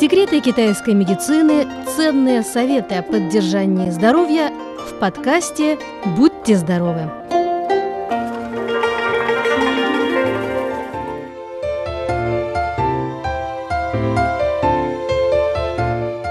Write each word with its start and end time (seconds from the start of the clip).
Секреты 0.00 0.40
китайской 0.40 0.94
медицины, 0.94 1.68
ценные 1.94 2.42
советы 2.42 2.94
о 2.94 3.02
поддержании 3.02 3.90
здоровья 3.90 4.50
в 4.88 4.98
подкасте 4.98 5.78
«Будьте 6.16 6.56
здоровы». 6.56 7.02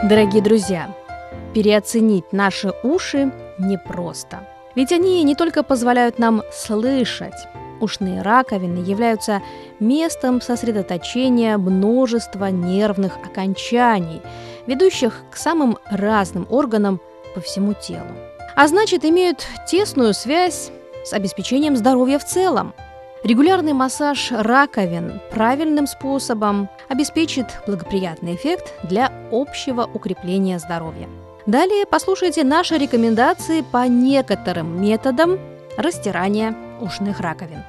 Дорогие 0.09 0.41
друзья, 0.41 0.89
переоценить 1.53 2.33
наши 2.33 2.73
уши 2.81 3.31
непросто. 3.59 4.47
Ведь 4.73 4.91
они 4.91 5.21
не 5.21 5.35
только 5.35 5.61
позволяют 5.61 6.17
нам 6.17 6.41
слышать, 6.51 7.47
ушные 7.81 8.21
раковины 8.21 8.79
являются 8.79 9.41
местом 9.79 10.41
сосредоточения 10.41 11.57
множества 11.57 12.51
нервных 12.51 13.17
окончаний, 13.17 14.21
ведущих 14.67 15.23
к 15.31 15.37
самым 15.37 15.77
разным 15.89 16.47
органам 16.49 16.99
по 17.33 17.41
всему 17.41 17.73
телу. 17.73 18.07
А 18.55 18.67
значит, 18.67 19.05
имеют 19.05 19.45
тесную 19.67 20.13
связь 20.13 20.71
с 21.05 21.13
обеспечением 21.13 21.77
здоровья 21.77 22.19
в 22.19 22.25
целом. 22.25 22.73
Регулярный 23.23 23.73
массаж 23.73 24.31
раковин 24.31 25.19
правильным 25.31 25.87
способом 25.87 26.69
обеспечит 26.87 27.47
благоприятный 27.67 28.35
эффект 28.35 28.73
для 28.83 29.11
общего 29.31 29.89
укрепления 29.93 30.57
здоровья. 30.57 31.07
Далее 31.45 31.85
послушайте 31.85 32.43
наши 32.43 32.77
рекомендации 32.77 33.61
по 33.61 33.87
некоторым 33.87 34.81
методам 34.81 35.39
растирания 35.77 36.55
ушных 36.79 37.19
раковин. 37.19 37.63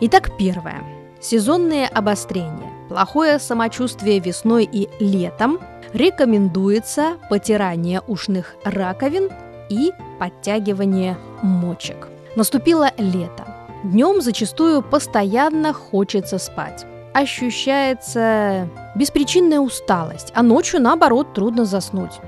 Итак, 0.00 0.36
первое. 0.36 0.82
Сезонные 1.20 1.86
обострения. 1.86 2.70
Плохое 2.88 3.38
самочувствие 3.38 4.18
весной 4.18 4.68
и 4.70 4.88
летом. 4.98 5.58
Рекомендуется 5.92 7.16
потирание 7.30 8.00
ушных 8.06 8.56
раковин 8.64 9.30
и 9.68 9.92
подтягивание 10.18 11.16
мочек. 11.42 12.08
Наступило 12.34 12.90
лето. 12.96 13.46
Днем 13.84 14.20
зачастую 14.22 14.82
постоянно 14.82 15.72
хочется 15.72 16.38
спать. 16.38 16.86
Ощущается 17.14 18.68
беспричинная 18.94 19.60
усталость, 19.60 20.32
а 20.34 20.42
ночью, 20.42 20.80
наоборот, 20.80 21.34
трудно 21.34 21.64
заснуть. 21.64 22.20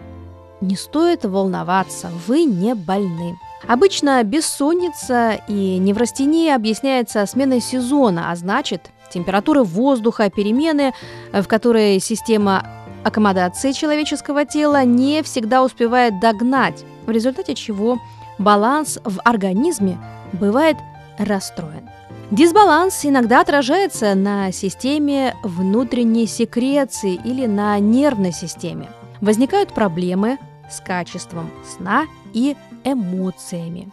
Не 0.61 0.77
стоит 0.77 1.25
волноваться, 1.25 2.11
вы 2.27 2.45
не 2.45 2.75
больны. 2.75 3.37
Обычно 3.67 4.23
бессонница 4.25 5.41
и 5.49 5.79
неврастения 5.79 6.55
объясняется 6.55 7.25
сменой 7.27 7.61
сезона, 7.61 8.31
а 8.31 8.37
значит, 8.37 8.91
температуры 9.11 9.63
воздуха, 9.63 10.31
перемены, 10.31 10.93
в 11.33 11.47
которые 11.47 12.01
система 12.01 12.67
аккомодации 13.05 13.73
человеческого 13.73 14.45
тела 14.45 14.85
не 14.85 15.23
всегда 15.23 15.63
успевает 15.63 16.21
догнать, 16.21 16.85
в 17.07 17.11
результате 17.11 17.55
чего 17.55 17.99
баланс 18.39 18.99
в 19.05 19.21
организме 19.25 19.99
бывает 20.33 20.77
расстроен. 21.19 21.89
Дисбаланс 22.31 23.05
иногда 23.05 23.43
отражается 23.43 24.15
на 24.15 24.51
системе 24.51 25.37
внутренней 25.43 26.27
секреции 26.27 27.21
или 27.23 27.47
на 27.47 27.79
нервной 27.79 28.33
системе. 28.33 28.89
Возникают 29.21 29.73
проблемы 29.73 30.39
с 30.71 30.81
качеством 30.81 31.51
сна 31.65 32.07
и 32.33 32.57
эмоциями. 32.85 33.91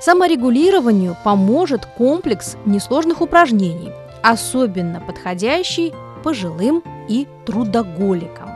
Саморегулированию 0.00 1.16
поможет 1.24 1.86
комплекс 1.86 2.56
несложных 2.66 3.20
упражнений, 3.20 3.92
особенно 4.22 5.00
подходящий 5.00 5.92
пожилым 6.22 6.82
и 7.08 7.26
трудоголикам. 7.46 8.50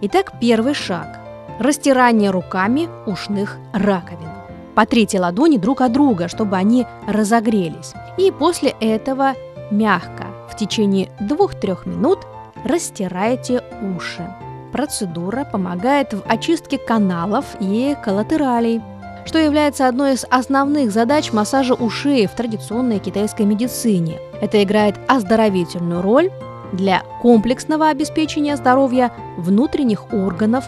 Итак, 0.00 0.34
первый 0.40 0.74
шаг– 0.74 1.18
растирание 1.58 2.30
руками 2.30 2.88
ушных 3.06 3.58
раковин. 3.72 4.28
Потрите 4.74 5.18
ладони 5.18 5.56
друг 5.56 5.80
от 5.80 5.92
друга, 5.92 6.28
чтобы 6.28 6.56
они 6.56 6.86
разогрелись. 7.08 7.94
И 8.16 8.30
после 8.30 8.76
этого 8.80 9.34
мягко 9.72 10.26
в 10.48 10.56
течение 10.56 11.10
2-3 11.20 11.88
минут 11.88 12.20
растирайте 12.64 13.62
уши. 13.96 14.32
Процедура 14.72 15.44
помогает 15.44 16.12
в 16.12 16.22
очистке 16.28 16.78
каналов 16.78 17.56
и 17.58 17.96
коллатералей, 18.04 18.80
что 19.24 19.38
является 19.38 19.88
одной 19.88 20.14
из 20.14 20.24
основных 20.30 20.92
задач 20.92 21.32
массажа 21.32 21.74
ушей 21.74 22.26
в 22.26 22.32
традиционной 22.32 22.98
китайской 22.98 23.42
медицине. 23.42 24.18
Это 24.40 24.62
играет 24.62 24.96
оздоровительную 25.08 26.02
роль 26.02 26.30
для 26.72 27.02
комплексного 27.22 27.88
обеспечения 27.88 28.56
здоровья 28.56 29.12
внутренних 29.36 30.12
органов 30.12 30.64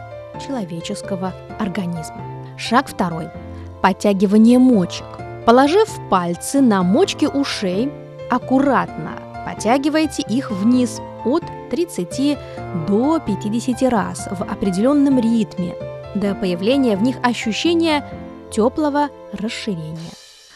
человеческого 0.47 1.35
организма. 1.59 2.23
Шаг 2.57 2.89
второй. 2.89 3.29
Подтягивание 3.83 4.59
мочек. 4.59 5.07
Положив 5.47 5.89
пальцы 6.11 6.61
на 6.61 6.83
мочки 6.83 7.27
ушей, 7.27 7.91
аккуратно 8.31 9.31
подтягивайте 9.45 10.23
их 10.23 10.51
вниз 10.51 11.01
от 11.25 11.43
30 11.71 12.39
до 12.87 13.19
50 13.21 13.83
раз 13.91 14.29
в 14.31 14.43
определенном 14.43 15.19
ритме 15.19 15.75
до 16.15 16.35
появления 16.35 16.97
в 16.97 17.03
них 17.03 17.17
ощущения 17.23 18.05
теплого 18.51 19.11
расширения. 19.33 20.11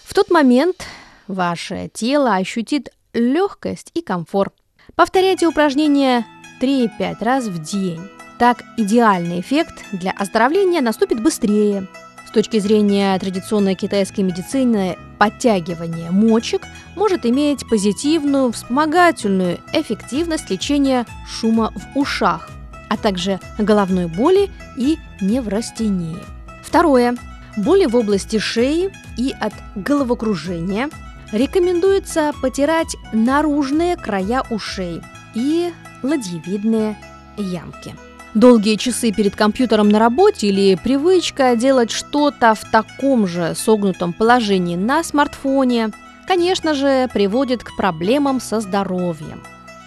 В 0.05 0.15
тот 0.15 0.31
момент 0.31 0.85
ваше 1.27 1.91
тело 1.93 2.35
ощутит 2.35 2.91
легкость 3.13 3.91
и 3.95 4.03
комфорт. 4.03 4.55
Повторяйте 4.95 5.47
упражнения 5.47 6.27
3-5 6.61 7.17
раз 7.21 7.47
в 7.47 7.63
день. 7.63 8.01
Так 8.39 8.63
идеальный 8.77 9.41
эффект 9.41 9.85
для 9.93 10.11
оздоровления 10.11 10.81
наступит 10.81 11.23
быстрее. 11.23 11.89
С 12.27 12.33
точки 12.33 12.59
зрения 12.59 13.17
традиционной 13.19 13.77
китайской 13.77 14.23
медицины, 14.23 14.99
подтягивание 15.19 16.11
мочек 16.11 16.63
может 16.97 17.25
иметь 17.25 17.69
позитивную 17.69 18.51
вспомогательную 18.51 19.61
эффективность 19.73 20.51
лечения 20.51 21.07
шума 21.29 21.73
в 21.75 21.99
ушах, 21.99 22.51
а 22.91 22.97
также 22.97 23.39
головной 23.57 24.07
боли 24.07 24.51
и 24.77 24.99
неврастении. 25.21 26.19
Второе. 26.63 27.17
Боли 27.57 27.87
в 27.87 27.95
области 27.95 28.39
шеи 28.39 28.91
и 29.17 29.33
от 29.39 29.53
головокружения 29.77 30.91
рекомендуется 31.33 32.33
потирать 32.43 32.97
наружные 33.13 33.97
края 33.97 34.43
ушей 34.51 35.01
и 35.35 35.73
ладьевидные 36.03 36.97
ямки. 37.37 37.95
Долгие 38.35 38.75
часы 38.75 39.13
перед 39.13 39.37
компьютером 39.37 39.89
на 39.89 40.01
работе 40.01 40.49
или 40.49 40.75
привычка 40.75 41.55
делать 41.55 41.93
что-то 41.93 42.57
в 42.57 42.69
таком 42.69 43.29
же 43.29 43.55
согнутом 43.55 44.13
положении 44.13 44.75
на 44.75 45.05
смартфоне, 45.05 45.93
конечно 46.27 46.75
же, 46.75 47.09
приводит 47.13 47.63
к 47.63 47.77
проблемам 47.77 48.41
со 48.41 48.61
здоровьем. 48.61 49.45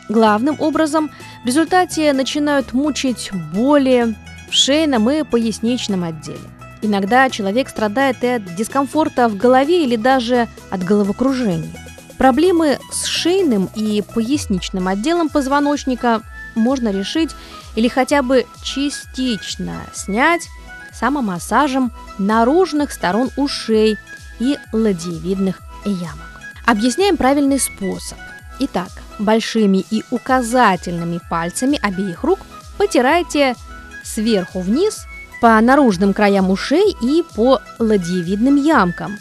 Главным 0.08 0.56
образом 0.62 1.12
в 1.44 1.48
результате 1.48 2.14
начинают 2.14 2.72
мучить 2.72 3.32
боли 3.54 4.16
в 4.50 4.54
шейном 4.54 5.10
и 5.10 5.24
поясничном 5.24 6.06
отделе. 6.06 6.40
Иногда 6.82 7.30
человек 7.30 7.70
страдает 7.70 8.24
и 8.24 8.28
от 8.28 8.56
дискомфорта 8.56 9.30
в 9.30 9.38
голове 9.38 9.84
или 9.84 9.96
даже 9.96 10.48
от 10.70 10.84
головокружения. 10.84 11.72
Проблемы 12.18 12.80
с 12.92 13.06
шейным 13.06 13.70
и 13.76 14.04
поясничным 14.14 14.88
отделом 14.88 15.30
позвоночника 15.30 16.22
можно 16.56 16.90
решить 16.92 17.32
или 17.76 17.88
хотя 17.88 18.24
бы 18.24 18.46
частично 18.64 19.82
снять 19.94 20.48
самомассажем 20.92 21.92
наружных 22.18 22.92
сторон 22.92 23.30
ушей 23.38 23.98
и 24.40 24.58
ладьевидных 24.74 25.62
ямок. 25.86 26.42
Объясняем 26.66 27.18
правильный 27.18 27.60
способ. 27.60 28.18
Итак, 28.60 28.90
большими 29.20 29.86
и 29.92 30.04
указательными 30.10 31.20
пальцами 31.30 31.80
обеих 31.82 32.24
рук 32.24 32.40
потирайте 32.78 33.56
сверху 34.04 34.62
вниз 34.62 35.06
по 35.42 35.60
наружным 35.62 36.14
краям 36.14 36.50
ушей 36.50 36.96
и 37.02 37.24
по 37.36 37.62
ладьевидным 37.80 38.56
ямкам. 38.56 39.18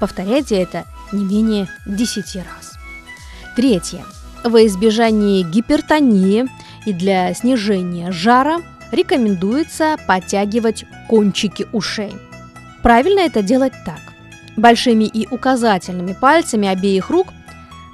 Повторяйте 0.00 0.56
это 0.56 0.84
не 1.12 1.24
менее 1.24 1.68
10 1.86 2.36
раз. 2.36 2.72
Третье. 3.54 4.04
Во 4.44 4.64
избежание 4.66 5.42
гипертонии 5.42 6.48
и 6.84 6.92
для 6.92 7.32
снижения 7.34 8.10
жара 8.10 8.58
рекомендуется 8.90 9.96
подтягивать 10.06 10.84
кончики 11.08 11.66
ушей. 11.72 12.12
Правильно 12.82 13.20
это 13.20 13.42
делать 13.42 13.72
так. 13.84 14.00
Большими 14.56 15.04
и 15.04 15.26
указательными 15.28 16.12
пальцами 16.12 16.68
обеих 16.68 17.08
рук 17.08 17.28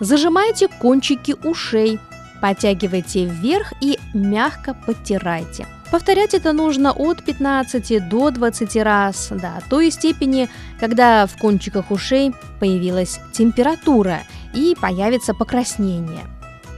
зажимайте 0.01 0.69
кончики 0.69 1.37
ушей, 1.45 2.01
подтягивайте 2.41 3.25
вверх 3.27 3.73
и 3.81 3.99
мягко 4.15 4.75
подтирайте– 4.75 5.67
Повторять 5.91 6.35
это 6.35 6.53
нужно 6.53 6.93
от 6.93 7.23
15 7.23 8.09
до 8.09 8.31
20 8.31 8.77
раз, 8.77 9.29
до 9.31 9.63
той 9.71 9.91
степени, 9.91 10.51
когда 10.79 11.27
в 11.27 11.39
кончиках 11.39 11.91
ушей 11.91 12.35
появилась 12.61 13.21
температура 13.33 14.21
и 14.55 14.77
появится 14.79 15.33
покраснение. 15.33 16.27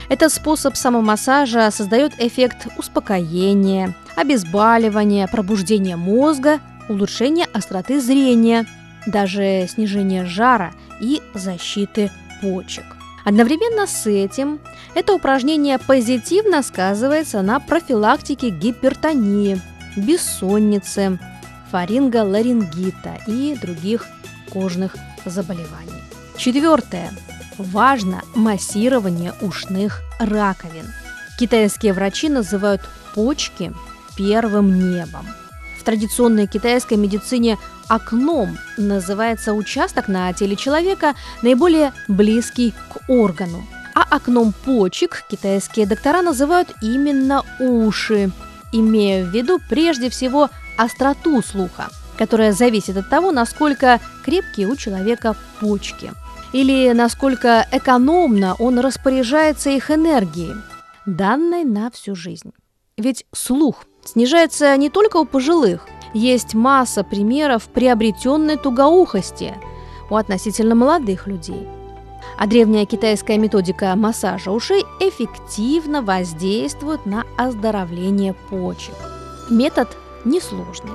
Этот 0.07 0.31
способ 0.31 0.77
самомассажа 0.77 1.71
создает 1.71 2.13
эффект 2.19 2.67
успокоения, 2.77 3.93
обезболивание, 4.15 5.27
пробуждение 5.27 5.97
мозга, 5.97 6.59
улучшение 6.87 7.47
остроты 7.53 7.99
зрения, 7.99 8.65
даже 9.05 9.67
снижение 9.69 10.25
жара 10.25 10.71
и 11.01 11.21
защиты 11.33 12.11
почек. 12.41 13.00
Одновременно 13.23 13.87
с 13.87 14.07
этим 14.07 14.59
это 14.95 15.13
упражнение 15.13 15.77
позитивно 15.77 16.63
сказывается 16.63 17.41
на 17.41 17.59
профилактике 17.59 18.49
гипертонии, 18.49 19.61
бессонницы, 19.95 21.19
фаринголарингита 21.71 23.19
и 23.27 23.55
других 23.61 24.07
кожных 24.51 24.95
заболеваний. 25.25 25.91
Четвертое. 26.37 27.11
Важно 27.57 28.23
массирование 28.33 29.33
ушных 29.41 30.01
раковин. 30.19 30.87
Китайские 31.37 31.93
врачи 31.93 32.29
называют 32.29 32.81
почки 33.13 33.71
первым 34.17 34.93
небом. 34.93 35.27
В 35.81 35.83
традиционной 35.83 36.45
китайской 36.45 36.93
медицине 36.93 37.57
окном 37.87 38.55
называется 38.77 39.53
участок 39.53 40.07
на 40.07 40.31
теле 40.31 40.55
человека, 40.55 41.15
наиболее 41.41 41.91
близкий 42.07 42.75
к 42.93 43.09
органу. 43.09 43.65
А 43.95 44.03
окном 44.15 44.53
почек 44.63 45.23
китайские 45.27 45.87
доктора 45.87 46.21
называют 46.21 46.71
именно 46.83 47.43
уши, 47.59 48.29
имея 48.71 49.25
в 49.25 49.29
виду 49.29 49.59
прежде 49.69 50.11
всего 50.11 50.51
остроту 50.77 51.41
слуха, 51.41 51.89
которая 52.15 52.51
зависит 52.51 52.95
от 52.97 53.09
того, 53.09 53.31
насколько 53.31 53.99
крепкие 54.23 54.67
у 54.67 54.75
человека 54.75 55.35
почки 55.59 56.11
или 56.53 56.91
насколько 56.91 57.65
экономно 57.71 58.53
он 58.59 58.77
распоряжается 58.77 59.71
их 59.71 59.89
энергией, 59.89 60.53
данной 61.07 61.63
на 61.63 61.89
всю 61.89 62.13
жизнь. 62.13 62.51
Ведь 62.97 63.25
слух 63.33 63.85
снижается 64.03 64.75
не 64.77 64.89
только 64.89 65.17
у 65.17 65.25
пожилых, 65.25 65.87
есть 66.13 66.53
масса 66.53 67.03
примеров 67.03 67.69
приобретенной 67.69 68.57
тугоухости 68.57 69.53
у 70.09 70.15
относительно 70.15 70.75
молодых 70.75 71.27
людей. 71.27 71.67
А 72.37 72.47
древняя 72.47 72.85
китайская 72.85 73.37
методика 73.37 73.95
массажа 73.95 74.51
ушей 74.51 74.83
эффективно 74.99 76.01
воздействует 76.01 77.05
на 77.05 77.23
оздоровление 77.37 78.33
почек. 78.33 78.95
Метод 79.49 79.89
несложный. 80.25 80.91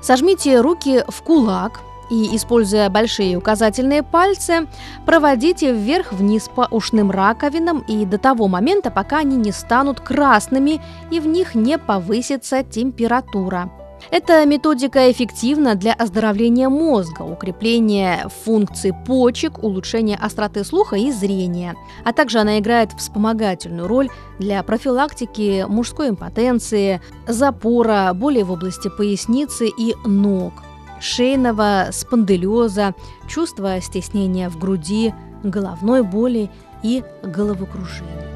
Сожмите 0.00 0.60
руки 0.60 1.02
в 1.08 1.22
кулак 1.22 1.80
и, 2.10 2.34
используя 2.36 2.90
большие 2.90 3.36
указательные 3.36 4.02
пальцы, 4.02 4.66
проводите 5.06 5.72
вверх-вниз 5.72 6.50
по 6.54 6.68
ушным 6.70 7.10
раковинам 7.10 7.80
и 7.80 8.04
до 8.04 8.18
того 8.18 8.48
момента, 8.48 8.90
пока 8.90 9.18
они 9.18 9.36
не 9.36 9.52
станут 9.52 10.00
красными 10.00 10.80
и 11.10 11.20
в 11.20 11.26
них 11.26 11.54
не 11.54 11.78
повысится 11.78 12.62
температура. 12.62 13.70
Эта 14.10 14.44
методика 14.46 15.10
эффективна 15.12 15.74
для 15.74 15.92
оздоровления 15.92 16.68
мозга, 16.68 17.22
укрепления 17.22 18.28
функций 18.44 18.92
почек, 19.06 19.62
улучшения 19.62 20.16
остроты 20.16 20.64
слуха 20.64 20.96
и 20.96 21.12
зрения, 21.12 21.74
а 22.04 22.12
также 22.12 22.40
она 22.40 22.58
играет 22.58 22.92
вспомогательную 22.92 23.86
роль 23.86 24.08
для 24.38 24.62
профилактики 24.62 25.64
мужской 25.68 26.08
импотенции, 26.08 27.00
запора, 27.28 28.12
боли 28.14 28.42
в 28.42 28.50
области 28.50 28.88
поясницы 28.88 29.68
и 29.68 29.94
ног, 30.04 30.54
шейного 31.00 31.88
спондилеза, 31.92 32.94
чувства 33.26 33.80
стеснения 33.80 34.48
в 34.48 34.58
груди, 34.58 35.14
головной 35.42 36.02
боли 36.02 36.50
и 36.82 37.02
головокружения. 37.22 38.28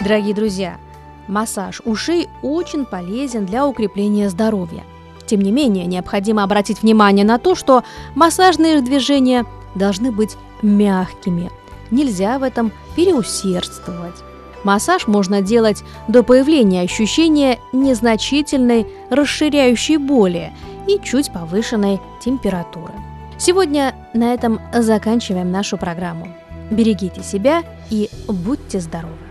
Дорогие 0.00 0.34
друзья, 0.34 0.76
массаж 1.28 1.80
ушей 1.84 2.28
очень 2.42 2.84
полезен 2.84 3.46
для 3.46 3.66
укрепления 3.66 4.28
здоровья. 4.28 4.84
Тем 5.24 5.40
не 5.40 5.50
менее, 5.50 5.86
необходимо 5.86 6.42
обратить 6.42 6.82
внимание 6.82 7.24
на 7.24 7.38
то, 7.38 7.54
что 7.54 7.84
массажные 8.14 8.82
движения 8.82 9.46
должны 9.74 10.12
быть 10.12 10.36
мягкими. 10.60 11.50
Нельзя 11.90 12.38
в 12.38 12.42
этом 12.42 12.70
переусердствовать. 12.96 14.22
Массаж 14.64 15.06
можно 15.06 15.42
делать 15.42 15.82
до 16.08 16.22
появления 16.22 16.80
ощущения 16.80 17.58
незначительной 17.72 18.86
расширяющей 19.10 19.98
боли 19.98 20.52
и 20.88 20.98
чуть 21.02 21.32
повышенной 21.32 22.00
температуры. 22.20 22.94
Сегодня 23.38 23.94
на 24.14 24.32
этом 24.32 24.60
заканчиваем 24.72 25.50
нашу 25.50 25.76
программу. 25.76 26.28
Берегите 26.70 27.22
себя 27.22 27.62
и 27.90 28.08
будьте 28.26 28.80
здоровы! 28.80 29.23